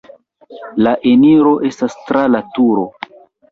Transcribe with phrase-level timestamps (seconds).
[0.87, 2.91] La eniro estas tra la turo.